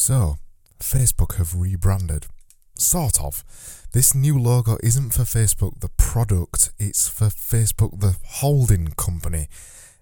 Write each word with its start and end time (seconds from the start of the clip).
So, 0.00 0.38
Facebook 0.78 1.34
have 1.34 1.54
rebranded. 1.54 2.26
Sort 2.74 3.20
of. 3.20 3.44
This 3.92 4.14
new 4.14 4.38
logo 4.38 4.78
isn't 4.82 5.10
for 5.10 5.24
Facebook, 5.24 5.80
the 5.80 5.90
product, 5.98 6.72
it's 6.78 7.06
for 7.06 7.26
Facebook, 7.26 8.00
the 8.00 8.16
holding 8.24 8.94
company. 8.96 9.48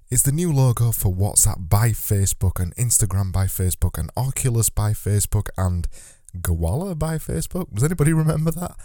It's 0.09 0.23
the 0.23 0.31
new 0.31 0.53
logo 0.53 0.93
for 0.93 1.13
WhatsApp 1.13 1.69
by 1.69 1.89
Facebook 1.89 2.63
and 2.63 2.77
Instagram 2.77 3.33
by 3.33 3.47
Facebook 3.47 3.99
and 3.99 4.09
Oculus 4.17 4.71
by 4.71 4.93
Facebook 4.93 5.49
and 5.59 5.89
Gowalla 6.37 6.97
by 6.97 7.17
Facebook. 7.17 7.75
Does 7.75 7.83
anybody 7.83 8.13
remember 8.13 8.53
that? 8.53 8.77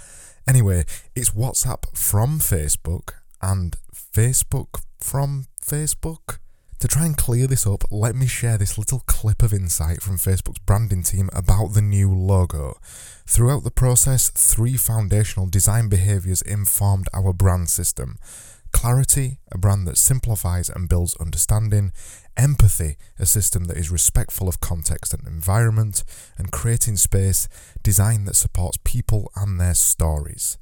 Anyway, 0.48 0.84
it's 1.16 1.30
WhatsApp 1.30 1.96
from 1.96 2.40
Facebook 2.40 3.12
and 3.40 3.76
Facebook 3.94 4.82
from 5.00 5.46
Facebook. 5.64 6.40
To 6.84 6.90
try 6.90 7.06
and 7.06 7.16
clear 7.16 7.48
this 7.48 7.66
up, 7.66 7.86
let 7.92 8.14
me 8.14 8.28
share 8.28 8.58
this 8.58 8.78
little 8.78 9.04
clip 9.06 9.42
of 9.42 9.54
insight 9.54 10.02
from 10.02 10.18
Facebook's 10.18 10.60
branding 10.60 11.02
team 11.02 11.30
about 11.32 11.68
the 11.68 11.82
new 11.82 12.14
logo. 12.14 12.78
Throughout 13.26 13.64
the 13.64 13.72
process, 13.72 14.30
three 14.32 14.76
foundational 14.76 15.48
design 15.48 15.88
behaviours 15.88 16.42
informed 16.42 17.08
our 17.14 17.32
brand 17.32 17.70
system 17.70 18.18
clarity, 18.74 19.40
a 19.50 19.58
brand 19.58 19.88
that 19.88 19.98
simplifies 19.98 20.68
and 20.68 20.90
builds 20.90 21.16
understanding, 21.22 21.94
empathy, 22.36 22.98
a 23.18 23.26
system 23.26 23.64
that 23.66 23.78
is 23.78 23.90
respectful 23.90 24.50
of 24.50 24.60
context 24.60 25.14
and 25.14 25.26
environment, 25.26 26.04
and 26.38 26.52
creating 26.52 26.98
space, 26.98 27.48
design 27.82 28.26
that 28.26 28.36
supports 28.36 28.78
people 28.84 29.32
and 29.38 29.58
their 29.58 29.74
stories. 29.74 30.58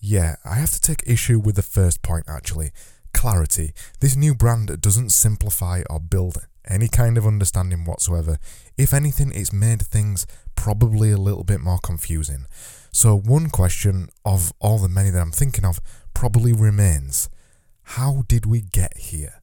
Yeah, 0.00 0.36
I 0.42 0.54
have 0.54 0.70
to 0.70 0.80
take 0.80 1.02
issue 1.06 1.38
with 1.38 1.56
the 1.56 1.62
first 1.62 2.00
point 2.00 2.24
actually 2.28 2.70
clarity. 3.18 3.72
This 3.98 4.14
new 4.14 4.32
brand 4.32 4.80
doesn't 4.80 5.10
simplify 5.10 5.82
or 5.90 5.98
build 5.98 6.38
any 6.68 6.86
kind 6.86 7.18
of 7.18 7.26
understanding 7.26 7.84
whatsoever. 7.84 8.38
If 8.76 8.94
anything, 8.94 9.32
it's 9.34 9.52
made 9.52 9.82
things 9.82 10.24
probably 10.54 11.10
a 11.10 11.16
little 11.16 11.42
bit 11.42 11.60
more 11.60 11.80
confusing. 11.82 12.46
So, 12.92 13.18
one 13.18 13.50
question 13.50 14.08
of 14.24 14.52
all 14.60 14.78
the 14.78 14.88
many 14.88 15.10
that 15.10 15.20
I'm 15.20 15.32
thinking 15.32 15.64
of 15.64 15.80
probably 16.14 16.52
remains 16.52 17.28
how 17.82 18.22
did 18.28 18.46
we 18.46 18.60
get 18.60 18.96
here? 18.96 19.42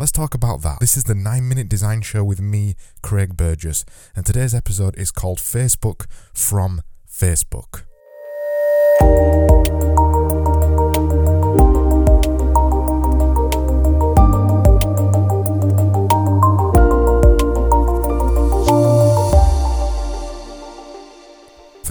Let's 0.00 0.10
talk 0.10 0.34
about 0.34 0.62
that. 0.62 0.80
This 0.80 0.96
is 0.96 1.04
the 1.04 1.14
9 1.14 1.48
Minute 1.48 1.68
Design 1.68 2.02
Show 2.02 2.24
with 2.24 2.40
me, 2.40 2.74
Craig 3.02 3.36
Burgess, 3.36 3.84
and 4.16 4.26
today's 4.26 4.54
episode 4.54 4.98
is 4.98 5.12
called 5.12 5.38
Facebook 5.38 6.06
from 6.34 6.82
Facebook. 7.08 7.82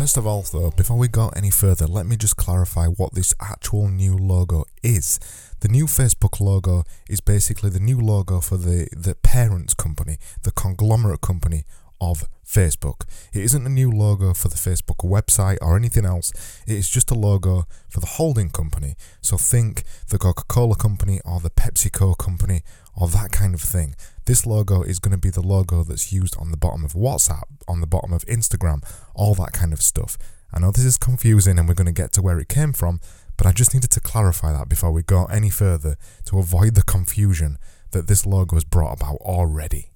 First 0.01 0.17
of 0.17 0.25
all, 0.25 0.41
though, 0.41 0.71
before 0.71 0.97
we 0.97 1.07
go 1.07 1.29
any 1.35 1.51
further, 1.51 1.85
let 1.85 2.07
me 2.07 2.17
just 2.17 2.35
clarify 2.35 2.87
what 2.87 3.13
this 3.13 3.35
actual 3.39 3.87
new 3.87 4.17
logo 4.17 4.65
is. 4.81 5.19
The 5.59 5.67
new 5.67 5.85
Facebook 5.85 6.39
logo 6.39 6.85
is 7.07 7.21
basically 7.21 7.69
the 7.69 7.79
new 7.79 7.99
logo 7.99 8.41
for 8.41 8.57
the, 8.57 8.87
the 8.97 9.13
parent 9.13 9.77
company, 9.77 10.17
the 10.41 10.49
conglomerate 10.53 11.21
company 11.21 11.65
of 12.01 12.27
Facebook. 12.45 13.05
It 13.31 13.43
isn't 13.43 13.65
a 13.65 13.69
new 13.69 13.89
logo 13.89 14.33
for 14.33 14.49
the 14.49 14.55
Facebook 14.55 15.07
website 15.07 15.57
or 15.61 15.77
anything 15.77 16.05
else. 16.05 16.33
It 16.67 16.73
is 16.73 16.89
just 16.89 17.11
a 17.11 17.15
logo 17.15 17.65
for 17.87 18.01
the 18.01 18.07
holding 18.07 18.49
company. 18.49 18.95
So 19.21 19.37
think 19.37 19.83
the 20.09 20.17
Coca 20.17 20.43
Cola 20.49 20.75
company 20.75 21.21
or 21.23 21.39
the 21.39 21.49
PepsiCo 21.49 22.17
company 22.17 22.63
or 22.97 23.07
that 23.07 23.31
kind 23.31 23.53
of 23.53 23.61
thing. 23.61 23.95
This 24.25 24.45
logo 24.45 24.81
is 24.81 24.99
going 24.99 25.13
to 25.13 25.17
be 25.17 25.29
the 25.29 25.41
logo 25.41 25.83
that's 25.83 26.11
used 26.11 26.35
on 26.37 26.51
the 26.51 26.57
bottom 26.57 26.83
of 26.83 26.93
WhatsApp, 26.93 27.43
on 27.67 27.79
the 27.79 27.87
bottom 27.87 28.11
of 28.11 28.25
Instagram, 28.25 28.83
all 29.15 29.33
that 29.35 29.53
kind 29.53 29.71
of 29.71 29.81
stuff. 29.81 30.17
I 30.53 30.59
know 30.59 30.71
this 30.71 30.83
is 30.83 30.97
confusing 30.97 31.57
and 31.57 31.67
we're 31.69 31.75
going 31.75 31.85
to 31.85 31.93
get 31.93 32.11
to 32.13 32.21
where 32.21 32.39
it 32.39 32.49
came 32.49 32.73
from, 32.73 32.99
but 33.37 33.47
I 33.47 33.53
just 33.53 33.73
needed 33.73 33.91
to 33.91 34.01
clarify 34.01 34.51
that 34.51 34.67
before 34.67 34.91
we 34.91 35.03
go 35.03 35.25
any 35.25 35.49
further 35.49 35.95
to 36.25 36.39
avoid 36.39 36.75
the 36.75 36.83
confusion 36.83 37.57
that 37.91 38.07
this 38.07 38.25
logo 38.25 38.57
has 38.57 38.65
brought 38.65 39.01
about 39.01 39.17
already. 39.21 39.90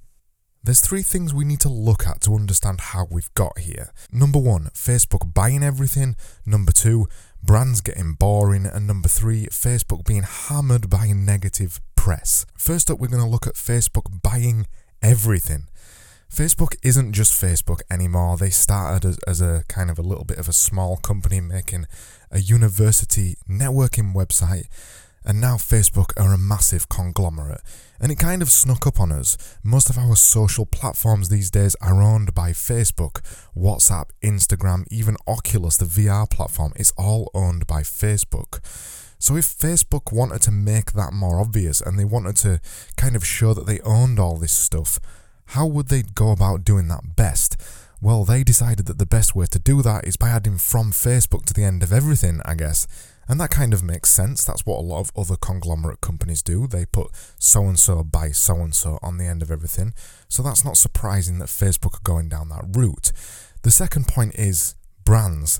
There's 0.66 0.82
three 0.82 1.04
things 1.04 1.32
we 1.32 1.46
need 1.46 1.60
to 1.60 1.70
look 1.70 2.08
at 2.08 2.22
to 2.22 2.34
understand 2.34 2.82
how 2.82 3.06
we've 3.12 3.32
got 3.36 3.60
here. 3.60 3.92
Number 4.12 4.40
one, 4.40 4.72
Facebook 4.74 5.32
buying 5.32 5.62
everything. 5.62 6.16
Number 6.44 6.72
two, 6.72 7.06
brands 7.44 7.82
getting 7.82 8.14
boring. 8.14 8.66
And 8.66 8.88
number 8.88 9.08
three, 9.08 9.46
Facebook 9.52 10.08
being 10.08 10.24
hammered 10.24 10.90
by 10.90 11.12
negative 11.12 11.80
press. 11.96 12.48
First 12.58 12.90
up, 12.90 13.00
we're 13.00 13.10
going 13.10 13.24
to 13.24 13.30
look 13.30 13.46
at 13.46 13.54
Facebook 13.54 14.24
buying 14.24 14.66
everything. 15.04 15.68
Facebook 16.34 16.76
isn't 16.82 17.14
just 17.14 17.40
Facebook 17.40 17.82
anymore. 17.92 18.36
They 18.36 18.50
started 18.50 19.08
as, 19.08 19.20
as, 19.28 19.42
a 19.42 19.64
kind 19.68 19.92
of 19.92 20.00
a 20.00 20.02
little 20.02 20.26
bit 20.26 20.40
of 20.40 20.50
a 20.50 20.54
small 20.54 20.98
company 20.98 21.42
making 21.42 21.86
a 22.32 22.40
university 22.40 23.36
networking 23.48 24.16
website, 24.16 24.66
and 25.24 25.40
now 25.40 25.58
Facebook 25.58 26.12
are 26.18 26.34
a 26.34 26.40
massive 26.40 26.90
conglomerate. 26.90 27.62
And 28.00 28.12
it 28.12 28.20
kind 28.20 28.42
of 28.42 28.50
snuck 28.50 28.86
up 28.86 29.00
on 29.00 29.12
us. 29.12 29.38
Most 29.64 29.90
of 29.90 29.98
our 29.98 30.16
social 30.16 30.66
platforms 30.66 31.30
these 31.30 31.50
days 31.50 31.76
are 31.82 32.02
owned 32.02 32.34
by 32.34 32.52
Facebook. 32.52 33.22
WhatsApp, 33.56 34.10
Instagram, 34.22 34.86
even 34.92 35.16
Oculus, 35.28 35.78
the 35.78 35.86
VR 35.86 36.30
platform, 36.30 36.74
it's 36.76 36.92
all 36.98 37.32
owned 37.34 37.68
by 37.68 37.82
Facebook. 37.82 38.60
So 39.18 39.36
if 39.38 39.46
Facebook 39.46 40.12
wanted 40.12 40.42
to 40.44 40.52
make 40.52 40.92
that 40.92 41.14
more 41.14 41.40
obvious 41.40 41.82
and 41.82 41.98
they 41.98 42.06
wanted 42.06 42.36
to 42.38 42.60
kind 42.98 43.16
of 43.16 43.26
show 43.26 43.54
that 43.54 43.66
they 43.66 43.80
owned 43.80 44.20
all 44.20 44.38
this 44.38 44.52
stuff, 44.52 45.00
how 45.50 45.66
would 45.66 45.88
they 45.88 46.02
go 46.02 46.32
about 46.32 46.66
doing 46.66 46.88
that 46.90 47.16
best? 47.16 47.56
Well, 48.02 48.26
they 48.26 48.44
decided 48.44 48.86
that 48.88 49.00
the 49.00 49.06
best 49.06 49.36
way 49.36 49.46
to 49.48 49.58
do 49.58 49.82
that 49.82 50.06
is 50.06 50.18
by 50.18 50.30
adding 50.30 50.58
from 50.58 50.92
Facebook 50.92 51.46
to 51.46 51.54
the 51.54 51.64
end 51.64 51.82
of 51.82 51.94
everything, 51.94 52.42
I 52.46 52.56
guess. 52.56 52.88
And 53.28 53.40
that 53.40 53.50
kind 53.50 53.74
of 53.74 53.84
makes 53.84 54.12
sense. 54.12 54.44
That's 54.46 54.66
what 54.66 54.80
a 54.80 54.86
lot 54.86 55.00
of 55.00 55.12
other 55.16 55.36
conglomerate 55.36 56.02
companies 56.02 56.44
do. 56.44 56.68
They 56.68 56.86
put 56.86 57.08
so 57.40 57.64
and 57.64 57.80
so 57.80 58.04
by 58.04 58.32
so 58.32 58.56
and 58.58 58.76
so 58.76 59.00
on 59.02 59.18
the 59.18 59.26
end 59.26 59.42
of 59.42 59.50
everything. 59.50 59.94
So 60.28 60.44
that's 60.44 60.64
not 60.64 60.78
surprising 60.78 61.40
that 61.40 61.48
Facebook 61.48 61.96
are 61.96 62.04
going 62.04 62.30
down 62.30 62.50
that 62.50 62.66
route. 62.78 63.12
The 63.64 63.72
second 63.72 64.08
point 64.08 64.36
is 64.36 64.76
brands. 65.06 65.60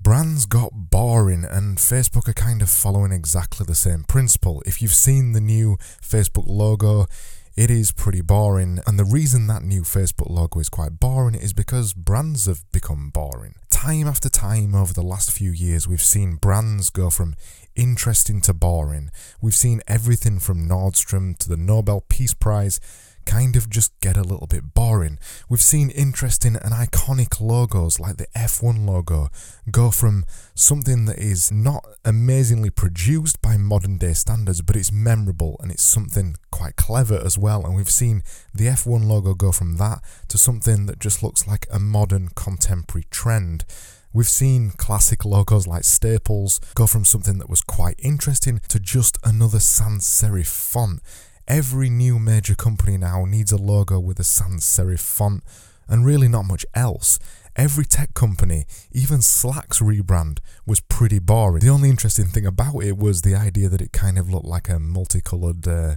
Brands 0.00 0.46
got 0.46 0.90
boring, 0.90 1.44
and 1.44 1.78
Facebook 1.78 2.26
are 2.26 2.32
kind 2.32 2.60
of 2.60 2.68
following 2.68 3.12
exactly 3.12 3.64
the 3.64 3.74
same 3.76 4.02
principle. 4.02 4.60
If 4.66 4.82
you've 4.82 4.94
seen 4.94 5.30
the 5.32 5.40
new 5.40 5.76
Facebook 6.02 6.46
logo, 6.48 7.06
it 7.54 7.70
is 7.70 7.92
pretty 7.92 8.20
boring. 8.20 8.80
And 8.86 8.98
the 8.98 9.04
reason 9.04 9.46
that 9.46 9.62
new 9.62 9.82
Facebook 9.82 10.28
logo 10.28 10.58
is 10.58 10.68
quite 10.68 10.98
boring 10.98 11.36
is 11.36 11.52
because 11.52 11.92
brands 11.92 12.46
have 12.46 12.64
become 12.72 13.10
boring. 13.10 13.54
Time 13.82 14.06
after 14.06 14.28
time 14.28 14.76
over 14.76 14.92
the 14.92 15.02
last 15.02 15.32
few 15.32 15.50
years, 15.50 15.88
we've 15.88 16.00
seen 16.00 16.36
brands 16.36 16.88
go 16.88 17.10
from 17.10 17.34
interesting 17.74 18.40
to 18.42 18.54
boring. 18.54 19.10
We've 19.40 19.56
seen 19.56 19.80
everything 19.88 20.38
from 20.38 20.68
Nordstrom 20.68 21.36
to 21.38 21.48
the 21.48 21.56
Nobel 21.56 22.00
Peace 22.02 22.32
Prize 22.32 22.78
kind 23.26 23.56
of 23.56 23.68
just 23.68 23.98
get 23.98 24.16
a 24.16 24.22
little 24.22 24.46
bit 24.46 24.72
boring. 24.72 25.18
We've 25.48 25.60
seen 25.60 25.90
interesting 25.90 26.54
and 26.54 26.72
iconic 26.72 27.40
logos 27.40 27.98
like 27.98 28.18
the 28.18 28.28
F1 28.36 28.86
logo 28.86 29.30
go 29.68 29.90
from 29.90 30.26
something 30.54 31.06
that 31.06 31.18
is 31.18 31.50
not 31.50 31.84
amazingly 32.04 32.70
produced 32.70 33.42
by 33.42 33.56
modern 33.56 33.98
day 33.98 34.12
standards, 34.12 34.62
but 34.62 34.76
it's 34.76 34.92
memorable 34.92 35.56
and 35.60 35.72
it's 35.72 35.82
something 35.82 36.36
quite 36.62 36.76
clever 36.76 37.20
as 37.24 37.36
well. 37.36 37.64
And 37.66 37.74
we've 37.74 37.90
seen 37.90 38.22
the 38.54 38.66
F1 38.66 39.04
logo 39.04 39.34
go 39.34 39.50
from 39.50 39.78
that 39.78 40.00
to 40.28 40.38
something 40.38 40.86
that 40.86 41.00
just 41.00 41.20
looks 41.20 41.44
like 41.44 41.66
a 41.72 41.80
modern 41.80 42.28
contemporary 42.36 43.06
trend. 43.10 43.64
We've 44.12 44.28
seen 44.28 44.70
classic 44.70 45.24
logos 45.24 45.66
like 45.66 45.82
Staples 45.82 46.60
go 46.76 46.86
from 46.86 47.04
something 47.04 47.38
that 47.38 47.50
was 47.50 47.62
quite 47.62 47.98
interesting 47.98 48.60
to 48.68 48.78
just 48.78 49.18
another 49.24 49.58
sans 49.58 50.04
serif 50.04 50.46
font. 50.46 51.00
Every 51.48 51.90
new 51.90 52.20
major 52.20 52.54
company 52.54 52.96
now 52.96 53.24
needs 53.24 53.50
a 53.50 53.56
logo 53.56 53.98
with 53.98 54.20
a 54.20 54.24
sans 54.24 54.64
serif 54.64 55.00
font, 55.00 55.42
and 55.88 56.06
really 56.06 56.28
not 56.28 56.44
much 56.44 56.64
else. 56.74 57.18
Every 57.56 57.84
tech 57.84 58.14
company, 58.14 58.64
even 58.92 59.20
Slack's 59.20 59.80
rebrand, 59.80 60.38
was 60.64 60.80
pretty 60.80 61.18
boring. 61.18 61.60
The 61.60 61.68
only 61.68 61.90
interesting 61.90 62.26
thing 62.26 62.46
about 62.46 62.82
it 62.82 62.96
was 62.96 63.22
the 63.22 63.34
idea 63.34 63.68
that 63.68 63.82
it 63.82 63.92
kind 63.92 64.16
of 64.18 64.30
looked 64.30 64.46
like 64.46 64.70
a 64.70 64.78
multicoloured 64.78 65.68
uh, 65.68 65.96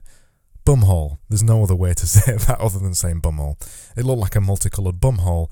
bumhole. 0.66 1.20
There's 1.30 1.44
no 1.44 1.64
other 1.64 1.76
way 1.76 1.94
to 1.94 2.08
say 2.16 2.34
that 2.34 2.60
other 2.60 2.80
than 2.80 2.94
saying 2.94 3.22
bumhole. 3.22 3.60
It 3.96 4.06
looked 4.06 4.22
like 4.22 4.36
a 4.36 4.42
multicoloured 4.42 5.00
bumhole. 5.00 5.52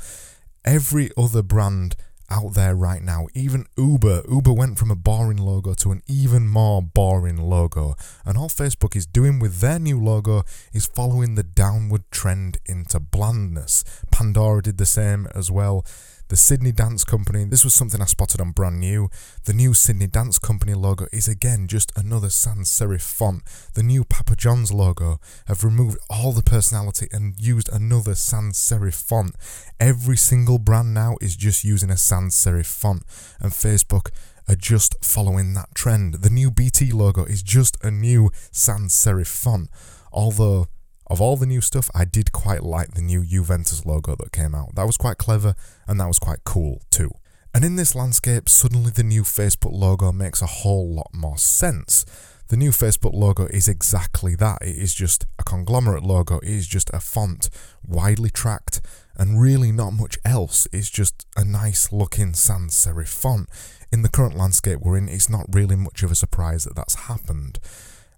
Every 0.66 1.12
other 1.18 1.42
brand 1.42 1.96
out 2.30 2.54
there 2.54 2.76
right 2.76 3.02
now. 3.02 3.28
Even 3.34 3.68
Uber, 3.78 4.24
Uber 4.30 4.54
went 4.54 4.80
from 4.80 4.90
a 4.90 4.96
boring 4.96 5.38
logo 5.38 5.74
to 5.76 5.92
an 5.92 6.02
even 6.08 6.48
more 6.48 6.82
boring 6.82 7.38
logo. 7.38 7.96
And 8.26 8.38
all 8.38 8.50
Facebook 8.50 8.96
is 8.96 9.06
doing 9.06 9.40
with 9.40 9.60
their 9.60 9.80
new 9.80 10.00
logo 10.00 10.44
is 10.74 10.86
following 10.86 11.36
the 11.36 11.44
downward 11.44 12.10
trend 12.12 12.58
into 12.66 13.00
blandness. 13.00 13.84
Pandora 14.12 14.64
did 14.64 14.78
the 14.78 14.86
same 14.86 15.28
as 15.36 15.52
well. 15.52 15.86
The 16.34 16.38
Sydney 16.38 16.72
Dance 16.72 17.04
Company, 17.04 17.46
this 17.46 17.64
was 17.64 17.76
something 17.76 18.02
I 18.02 18.06
spotted 18.06 18.42
on 18.42 18.54
brand 18.54 18.80
new. 18.80 19.12
The 19.46 19.54
new 19.54 19.76
Sydney 19.76 20.08
Dance 20.08 20.40
Company 20.40 20.74
logo 20.74 21.06
is 21.12 21.28
again 21.28 21.68
just 21.68 21.92
another 21.96 22.32
sans 22.32 22.72
serif 22.72 23.02
font. 23.02 23.44
The 23.76 23.84
new 23.84 24.04
Papa 24.04 24.36
John's 24.36 24.74
logo 24.74 25.20
have 25.46 25.64
removed 25.64 26.00
all 26.10 26.32
the 26.32 26.42
personality 26.42 27.08
and 27.12 27.40
used 27.40 27.70
another 27.72 28.16
sans 28.16 28.58
serif 28.58 28.96
font. 28.96 29.36
Every 29.80 30.18
single 30.18 30.58
brand 30.58 30.92
now 30.92 31.18
is 31.22 31.36
just 31.36 31.64
using 31.64 31.92
a 31.92 31.98
sans 31.98 32.36
serif 32.36 32.66
font, 32.66 33.04
and 33.40 33.52
Facebook 33.52 34.10
are 34.48 34.56
just 34.56 34.96
following 35.06 35.54
that 35.54 35.76
trend. 35.76 36.16
The 36.16 36.32
new 36.32 36.50
BT 36.50 36.94
logo 36.94 37.26
is 37.26 37.44
just 37.44 37.78
a 37.84 37.92
new 37.92 38.32
sans 38.52 38.92
serif 38.92 39.28
font, 39.28 39.70
although 40.12 40.68
of 41.08 41.22
all 41.22 41.38
the 41.38 41.46
new 41.46 41.62
stuff, 41.62 41.90
I 41.94 42.06
did 42.06 42.32
quite 42.32 42.64
like 42.64 42.94
the 42.94 43.02
new 43.02 43.26
Juventus 43.26 43.86
logo 43.86 44.16
that 44.16 44.32
came 44.32 44.56
out. 44.56 44.76
That 44.76 44.88
was 44.88 44.98
quite 44.98 45.18
clever 45.18 45.56
and 45.88 46.00
that 46.00 46.08
was 46.08 46.20
quite 46.20 46.44
cool 46.44 46.82
too. 46.90 47.12
And 47.54 47.64
in 47.64 47.76
this 47.76 47.94
landscape, 47.94 48.50
suddenly 48.50 48.92
the 48.92 49.04
new 49.04 49.22
Facebook 49.24 49.74
logo 49.74 50.12
makes 50.12 50.42
a 50.42 50.48
whole 50.48 50.92
lot 50.92 51.12
more 51.14 51.38
sense. 51.38 52.04
The 52.48 52.58
new 52.58 52.72
Facebook 52.72 53.14
logo 53.14 53.46
is 53.46 53.68
exactly 53.68 54.36
that. 54.36 54.60
It 54.62 54.76
is 54.76 54.94
just 54.94 55.26
a 55.40 55.44
conglomerate 55.44 56.04
logo, 56.04 56.40
it 56.40 56.50
is 56.50 56.68
just 56.68 56.90
a 56.94 57.00
font, 57.00 57.50
widely 57.88 58.30
tracked, 58.30 58.82
and 59.16 59.42
really 59.42 59.72
not 59.72 59.92
much 59.92 60.18
else. 60.26 60.68
It's 60.72 60.90
just 60.90 61.26
a 61.38 61.46
nice 61.46 61.92
looking 61.92 62.34
sans 62.34 62.74
serif 62.74 63.08
font. 63.08 63.50
In 63.92 64.02
the 64.02 64.10
current 64.10 64.36
landscape 64.36 64.80
we're 64.82 64.98
in, 64.98 65.08
it's 65.08 65.30
not 65.30 65.46
really 65.52 65.76
much 65.76 66.04
of 66.04 66.12
a 66.12 66.16
surprise 66.16 66.64
that 66.64 66.76
that's 66.76 66.96
happened. 66.96 67.60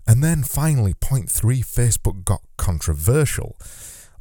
And 0.07 0.23
then 0.23 0.43
finally, 0.43 0.93
point 0.93 1.29
three 1.29 1.61
Facebook 1.61 2.23
got 2.23 2.41
controversial. 2.57 3.57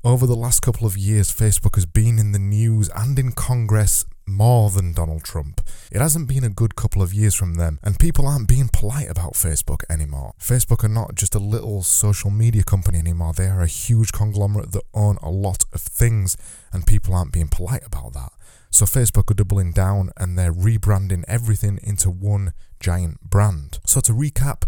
Over 0.03 0.27
the 0.27 0.37
last 0.37 0.61
couple 0.61 0.87
of 0.87 0.99
years, 0.99 1.33
Facebook 1.33 1.77
has 1.77 1.87
been 1.87 2.19
in 2.19 2.33
the 2.33 2.39
news 2.39 2.91
and 2.95 3.19
in 3.19 3.33
Congress 3.33 4.05
more 4.27 4.71
than 4.71 4.93
Donald 4.93 5.23
Trump. 5.25 5.61
It 5.91 6.01
hasn't 6.01 6.29
been 6.29 6.45
a 6.45 6.51
good 6.51 6.77
couple 6.77 7.03
of 7.03 7.13
years 7.13 7.35
from 7.35 7.55
them, 7.55 7.79
and 7.83 7.99
people 7.99 8.27
aren't 8.27 8.49
being 8.49 8.69
polite 8.73 9.09
about 9.11 9.35
Facebook 9.35 9.83
anymore. 9.91 10.35
Facebook 10.39 10.85
are 10.85 10.89
not 10.89 11.15
just 11.15 11.35
a 11.35 11.39
little 11.39 11.83
social 11.83 12.31
media 12.31 12.63
company 12.63 12.99
anymore, 12.99 13.33
they 13.33 13.47
are 13.47 13.63
a 13.63 13.67
huge 13.67 14.13
conglomerate 14.13 14.73
that 14.73 14.85
own 14.95 15.19
a 15.23 15.31
lot 15.31 15.65
of 15.73 15.81
things, 15.81 16.37
and 16.73 16.87
people 16.87 17.15
aren't 17.15 17.33
being 17.33 17.49
polite 17.49 17.83
about 17.85 18.13
that. 18.15 18.33
So 18.75 18.87
Facebook 18.87 19.31
are 19.31 19.35
doubling 19.35 19.71
down 19.71 20.11
and 20.17 20.37
they're 20.37 20.53
rebranding 20.53 21.23
everything 21.29 21.79
into 21.85 22.11
one 22.11 22.53
giant 22.81 23.21
brand. 23.21 23.79
So 23.87 24.01
to 24.01 24.13
recap, 24.13 24.65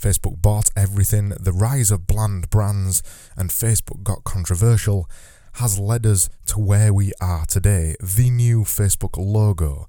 Facebook 0.00 0.40
bought 0.40 0.70
everything, 0.76 1.30
the 1.30 1.50
rise 1.52 1.90
of 1.90 2.06
bland 2.06 2.50
brands, 2.50 3.02
and 3.36 3.50
Facebook 3.50 4.04
got 4.04 4.22
controversial 4.22 5.10
has 5.54 5.76
led 5.76 6.06
us 6.06 6.30
to 6.46 6.60
where 6.60 6.94
we 6.94 7.10
are 7.20 7.46
today 7.46 7.96
the 8.00 8.30
new 8.30 8.62
Facebook 8.62 9.16
logo. 9.16 9.88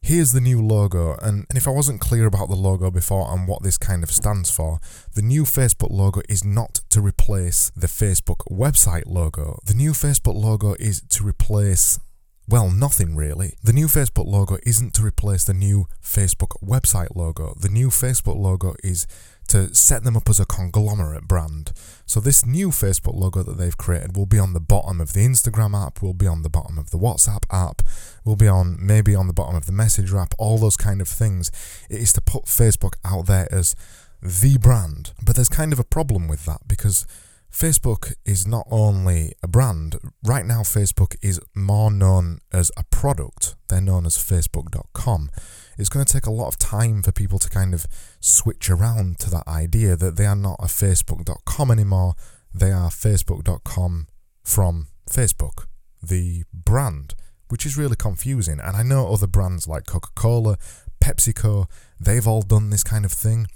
Here's 0.00 0.32
the 0.32 0.40
new 0.40 0.62
logo, 0.62 1.18
and, 1.20 1.44
and 1.50 1.58
if 1.58 1.68
I 1.68 1.72
wasn't 1.72 2.00
clear 2.00 2.24
about 2.24 2.48
the 2.48 2.56
logo 2.56 2.90
before 2.90 3.30
and 3.30 3.46
what 3.46 3.62
this 3.62 3.76
kind 3.76 4.02
of 4.02 4.10
stands 4.10 4.50
for, 4.50 4.80
the 5.14 5.20
new 5.20 5.44
Facebook 5.44 5.90
logo 5.90 6.22
is 6.26 6.42
not 6.42 6.80
to 6.88 7.02
replace 7.02 7.70
the 7.76 7.86
Facebook 7.86 8.46
website 8.50 9.04
logo. 9.04 9.60
The 9.66 9.74
new 9.74 9.92
Facebook 9.92 10.42
logo 10.42 10.72
is 10.78 11.02
to 11.02 11.22
replace 11.22 11.98
well, 12.46 12.70
nothing 12.70 13.16
really. 13.16 13.54
The 13.62 13.72
new 13.72 13.86
Facebook 13.86 14.26
logo 14.26 14.58
isn't 14.64 14.92
to 14.94 15.02
replace 15.02 15.44
the 15.44 15.54
new 15.54 15.86
Facebook 16.02 16.62
website 16.62 17.16
logo. 17.16 17.54
The 17.58 17.70
new 17.70 17.88
Facebook 17.88 18.36
logo 18.36 18.74
is 18.84 19.06
to 19.48 19.74
set 19.74 20.04
them 20.04 20.16
up 20.16 20.28
as 20.28 20.40
a 20.40 20.46
conglomerate 20.46 21.26
brand. 21.26 21.72
So, 22.04 22.20
this 22.20 22.44
new 22.44 22.68
Facebook 22.68 23.14
logo 23.14 23.42
that 23.42 23.56
they've 23.56 23.76
created 23.76 24.16
will 24.16 24.26
be 24.26 24.38
on 24.38 24.52
the 24.52 24.60
bottom 24.60 25.00
of 25.00 25.14
the 25.14 25.20
Instagram 25.20 25.74
app, 25.74 26.02
will 26.02 26.14
be 26.14 26.26
on 26.26 26.42
the 26.42 26.50
bottom 26.50 26.78
of 26.78 26.90
the 26.90 26.98
WhatsApp 26.98 27.44
app, 27.50 27.82
will 28.24 28.36
be 28.36 28.48
on 28.48 28.76
maybe 28.78 29.14
on 29.14 29.26
the 29.26 29.32
bottom 29.32 29.56
of 29.56 29.66
the 29.66 29.72
Messenger 29.72 30.18
app, 30.18 30.34
all 30.38 30.58
those 30.58 30.76
kind 30.76 31.00
of 31.00 31.08
things. 31.08 31.50
It 31.88 32.00
is 32.00 32.12
to 32.14 32.20
put 32.20 32.44
Facebook 32.44 32.94
out 33.04 33.26
there 33.26 33.48
as 33.50 33.74
the 34.22 34.58
brand. 34.58 35.12
But 35.22 35.36
there's 35.36 35.48
kind 35.48 35.72
of 35.72 35.78
a 35.78 35.84
problem 35.84 36.28
with 36.28 36.44
that 36.46 36.66
because 36.66 37.06
Facebook 37.54 38.12
is 38.24 38.48
not 38.48 38.66
only 38.68 39.32
a 39.40 39.46
brand, 39.46 39.94
right 40.24 40.44
now, 40.44 40.62
Facebook 40.62 41.14
is 41.22 41.40
more 41.54 41.88
known 41.88 42.40
as 42.52 42.72
a 42.76 42.82
product. 42.90 43.54
They're 43.68 43.80
known 43.80 44.06
as 44.06 44.18
Facebook.com. 44.18 45.30
It's 45.78 45.88
going 45.88 46.04
to 46.04 46.12
take 46.12 46.26
a 46.26 46.32
lot 46.32 46.48
of 46.48 46.58
time 46.58 47.00
for 47.04 47.12
people 47.12 47.38
to 47.38 47.48
kind 47.48 47.72
of 47.72 47.86
switch 48.18 48.68
around 48.68 49.20
to 49.20 49.30
that 49.30 49.46
idea 49.46 49.94
that 49.94 50.16
they 50.16 50.26
are 50.26 50.34
not 50.34 50.56
a 50.58 50.66
Facebook.com 50.66 51.70
anymore, 51.70 52.14
they 52.52 52.72
are 52.72 52.90
Facebook.com 52.90 54.08
from 54.42 54.88
Facebook, 55.08 55.66
the 56.02 56.42
brand, 56.52 57.14
which 57.50 57.64
is 57.64 57.78
really 57.78 57.96
confusing. 57.96 58.58
And 58.58 58.76
I 58.76 58.82
know 58.82 59.12
other 59.12 59.28
brands 59.28 59.68
like 59.68 59.86
Coca 59.86 60.10
Cola, 60.16 60.58
PepsiCo, 61.00 61.66
they've 62.00 62.26
all 62.26 62.42
done 62.42 62.70
this 62.70 62.82
kind 62.82 63.04
of 63.04 63.12
thing, 63.12 63.46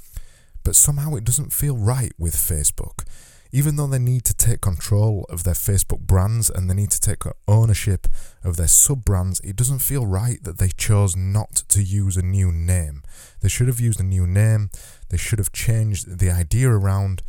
but 0.63 0.77
somehow 0.77 1.17
it 1.17 1.25
doesn't 1.25 1.53
feel 1.53 1.77
right 1.77 2.13
with 2.17 2.37
Facebook 2.37 3.03
even 3.51 3.77
though 3.77 3.87
they 3.87 3.99
need 3.99 4.25
to 4.25 4.35
take 4.35 4.61
control 4.61 5.27
of 5.29 5.45
their 5.45 5.55
Facebook 5.55 6.01
brands 6.01 6.51
and 6.51 6.69
they 6.69 6.75
need 6.75 6.91
to 6.91 7.01
take 7.01 7.23
ownership 7.47 8.07
of 8.45 8.57
their 8.57 8.69
sub 8.69 9.05
brands, 9.05 9.41
it 9.41 9.57
doesn't 9.57 9.81
feel 9.81 10.07
right 10.07 10.43
that 10.45 10.59
they 10.59 10.69
chose 10.69 11.17
not 11.17 11.63
to 11.69 11.83
use 11.83 12.17
a 12.17 12.23
new 12.23 12.53
name. 12.53 13.03
They 13.41 13.49
should 13.49 13.69
have 13.69 13.81
used 13.81 14.01
a 14.01 14.05
new 14.05 14.27
name, 14.27 14.71
they 15.09 15.17
should 15.17 15.39
have 15.39 15.53
changed 15.53 16.19
the 16.19 16.31
idea 16.31 16.71
around 16.71 17.23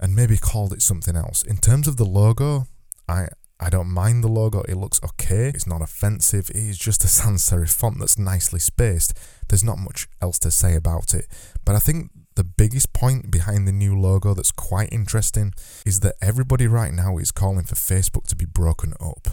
and 0.00 0.14
maybe 0.14 0.36
called 0.36 0.72
it 0.72 0.82
something 0.82 1.16
else. 1.16 1.42
In 1.42 1.58
terms 1.58 1.88
of 1.88 1.96
the 1.96 2.04
logo, 2.04 2.66
I 3.08 3.28
I 3.60 3.70
don't 3.70 3.90
mind 3.90 4.22
the 4.22 4.28
logo, 4.28 4.62
it 4.62 4.76
looks 4.76 5.00
okay, 5.02 5.48
it's 5.48 5.66
not 5.66 5.82
offensive, 5.82 6.48
it 6.50 6.56
is 6.56 6.78
just 6.78 7.04
a 7.04 7.08
sans 7.18 7.42
serif 7.42 7.72
font 7.72 7.98
that's 7.98 8.18
nicely 8.18 8.60
spaced. 8.60 9.18
There's 9.48 9.64
not 9.64 9.78
much 9.78 10.08
else 10.22 10.38
to 10.40 10.50
say 10.50 10.74
about 10.76 11.12
it. 11.14 11.26
But 11.64 11.74
I 11.74 11.80
think 11.80 12.10
the 12.38 12.44
biggest 12.44 12.92
point 12.92 13.32
behind 13.32 13.66
the 13.66 13.72
new 13.72 13.98
logo 13.98 14.32
that's 14.32 14.52
quite 14.52 14.92
interesting 14.92 15.52
is 15.84 15.98
that 16.00 16.14
everybody 16.22 16.68
right 16.68 16.94
now 16.94 17.18
is 17.18 17.32
calling 17.32 17.64
for 17.64 17.74
Facebook 17.74 18.28
to 18.28 18.36
be 18.36 18.44
broken 18.44 18.94
up. 19.00 19.30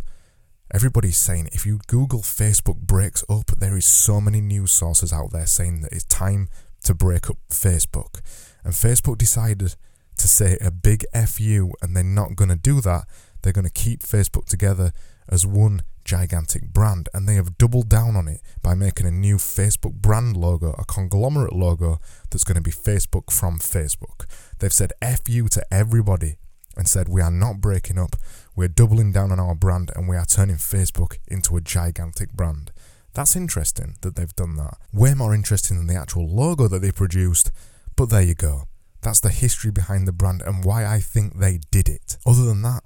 Everybody's 0.73 1.17
saying 1.17 1.49
if 1.53 1.67
you 1.67 1.81
Google 1.85 2.21
Facebook 2.21 2.77
breaks 2.77 3.23
up, 3.29 3.51
there 3.59 3.77
is 3.77 3.85
so 3.85 4.19
many 4.19 4.41
news 4.41 4.71
sources 4.71 5.13
out 5.13 5.31
there 5.31 5.45
saying 5.45 5.81
that 5.81 5.93
it's 5.93 6.05
time 6.05 6.49
to 6.85 6.95
break 6.95 7.29
up 7.29 7.37
Facebook. 7.51 8.21
And 8.63 8.73
Facebook 8.73 9.19
decided 9.19 9.75
to 10.17 10.27
say 10.27 10.57
a 10.59 10.71
big 10.71 11.05
FU 11.13 11.73
and 11.83 11.95
they're 11.95 12.03
not 12.03 12.35
going 12.35 12.49
to 12.49 12.55
do 12.55 12.81
that. 12.81 13.03
They're 13.43 13.53
going 13.53 13.67
to 13.67 13.71
keep 13.71 14.01
Facebook 14.01 14.45
together 14.45 14.93
as 15.29 15.45
one 15.45 15.81
gigantic 16.03 16.71
brand, 16.71 17.09
and 17.13 17.27
they 17.27 17.35
have 17.35 17.57
doubled 17.57 17.89
down 17.89 18.15
on 18.15 18.27
it 18.27 18.41
by 18.61 18.75
making 18.75 19.07
a 19.07 19.11
new 19.11 19.37
Facebook 19.37 19.93
brand 19.93 20.37
logo, 20.37 20.73
a 20.77 20.85
conglomerate 20.85 21.53
logo 21.53 21.99
that's 22.29 22.43
going 22.43 22.55
to 22.55 22.61
be 22.61 22.71
Facebook 22.71 23.31
from 23.31 23.57
Facebook. 23.57 24.25
They've 24.59 24.71
said 24.71 24.93
F 25.01 25.27
you 25.27 25.47
to 25.49 25.65
everybody 25.73 26.37
and 26.77 26.87
said, 26.87 27.09
We 27.09 27.21
are 27.21 27.31
not 27.31 27.59
breaking 27.59 27.97
up, 27.97 28.15
we're 28.55 28.67
doubling 28.67 29.11
down 29.11 29.31
on 29.31 29.39
our 29.39 29.55
brand, 29.55 29.91
and 29.95 30.07
we 30.07 30.15
are 30.15 30.25
turning 30.25 30.57
Facebook 30.57 31.17
into 31.27 31.57
a 31.57 31.61
gigantic 31.61 32.33
brand. 32.33 32.71
That's 33.13 33.35
interesting 33.35 33.95
that 34.01 34.15
they've 34.15 34.35
done 34.35 34.55
that. 34.57 34.77
Way 34.93 35.13
more 35.13 35.33
interesting 35.33 35.77
than 35.77 35.87
the 35.87 35.95
actual 35.95 36.27
logo 36.27 36.67
that 36.67 36.81
they 36.81 36.91
produced, 36.91 37.51
but 37.95 38.09
there 38.09 38.21
you 38.21 38.35
go. 38.35 38.67
That's 39.01 39.21
the 39.21 39.29
history 39.29 39.71
behind 39.71 40.07
the 40.07 40.11
brand 40.11 40.41
and 40.45 40.65
why 40.65 40.85
I 40.85 40.99
think 40.99 41.39
they 41.39 41.59
did 41.71 41.87
it. 41.87 42.17
Other 42.25 42.43
than 42.43 42.61
that, 42.63 42.83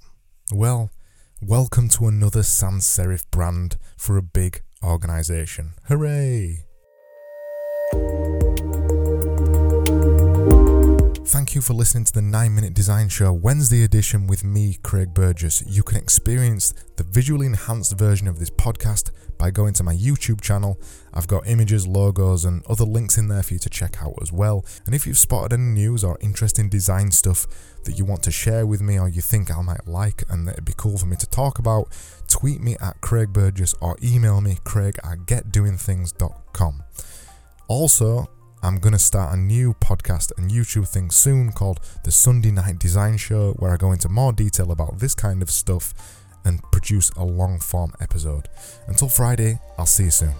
well, 0.52 0.90
Welcome 1.42 1.88
to 1.90 2.06
another 2.06 2.42
sans 2.42 2.84
serif 2.84 3.24
brand 3.30 3.78
for 3.96 4.18
a 4.18 4.22
big 4.22 4.60
organisation. 4.82 5.72
Hooray! 5.88 6.66
Thank 11.30 11.54
you 11.54 11.60
for 11.60 11.74
listening 11.74 12.02
to 12.06 12.12
the 12.12 12.22
9 12.22 12.52
Minute 12.56 12.74
Design 12.74 13.08
Show 13.08 13.32
Wednesday 13.32 13.84
edition 13.84 14.26
with 14.26 14.42
me, 14.42 14.78
Craig 14.82 15.14
Burgess. 15.14 15.62
You 15.64 15.84
can 15.84 15.96
experience 15.96 16.74
the 16.96 17.04
visually 17.04 17.46
enhanced 17.46 17.96
version 17.96 18.26
of 18.26 18.40
this 18.40 18.50
podcast 18.50 19.12
by 19.38 19.52
going 19.52 19.72
to 19.74 19.84
my 19.84 19.94
YouTube 19.94 20.40
channel. 20.40 20.80
I've 21.14 21.28
got 21.28 21.46
images, 21.46 21.86
logos, 21.86 22.44
and 22.44 22.66
other 22.66 22.84
links 22.84 23.16
in 23.16 23.28
there 23.28 23.44
for 23.44 23.52
you 23.52 23.60
to 23.60 23.70
check 23.70 24.02
out 24.02 24.14
as 24.20 24.32
well. 24.32 24.64
And 24.86 24.92
if 24.92 25.06
you've 25.06 25.18
spotted 25.18 25.52
any 25.52 25.70
news 25.70 26.02
or 26.02 26.18
interesting 26.20 26.68
design 26.68 27.12
stuff 27.12 27.46
that 27.84 27.96
you 27.96 28.04
want 28.04 28.24
to 28.24 28.32
share 28.32 28.66
with 28.66 28.80
me 28.80 28.98
or 28.98 29.08
you 29.08 29.22
think 29.22 29.56
I 29.56 29.62
might 29.62 29.86
like 29.86 30.24
and 30.28 30.48
that 30.48 30.54
it'd 30.54 30.64
be 30.64 30.74
cool 30.76 30.98
for 30.98 31.06
me 31.06 31.16
to 31.16 31.28
talk 31.28 31.60
about, 31.60 31.96
tweet 32.26 32.60
me 32.60 32.76
at 32.80 33.00
Craig 33.02 33.32
Burgess 33.32 33.72
or 33.80 33.96
email 34.02 34.40
me 34.40 34.58
craig 34.64 34.98
at 35.04 35.18
getdoingthings.com. 35.26 36.82
Also, 37.68 38.28
I'm 38.62 38.78
going 38.78 38.92
to 38.92 38.98
start 38.98 39.32
a 39.32 39.38
new 39.38 39.72
podcast 39.72 40.36
and 40.36 40.50
YouTube 40.50 40.86
thing 40.86 41.10
soon 41.10 41.50
called 41.50 41.80
The 42.04 42.10
Sunday 42.10 42.50
Night 42.50 42.78
Design 42.78 43.16
Show, 43.16 43.52
where 43.52 43.72
I 43.72 43.78
go 43.78 43.92
into 43.92 44.10
more 44.10 44.34
detail 44.34 44.70
about 44.70 44.98
this 44.98 45.14
kind 45.14 45.40
of 45.40 45.50
stuff 45.50 45.94
and 46.44 46.62
produce 46.70 47.10
a 47.10 47.24
long 47.24 47.58
form 47.58 47.94
episode. 48.00 48.48
Until 48.86 49.08
Friday, 49.08 49.58
I'll 49.78 49.86
see 49.86 50.04
you 50.04 50.10
soon. 50.10 50.34